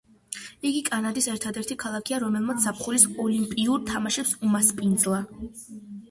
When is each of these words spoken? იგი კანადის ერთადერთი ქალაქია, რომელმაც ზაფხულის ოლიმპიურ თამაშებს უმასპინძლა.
იგი 0.67 0.79
კანადის 0.85 1.25
ერთადერთი 1.33 1.75
ქალაქია, 1.83 2.17
რომელმაც 2.23 2.63
ზაფხულის 2.67 3.05
ოლიმპიურ 3.25 3.83
თამაშებს 3.91 4.33
უმასპინძლა. 4.49 5.21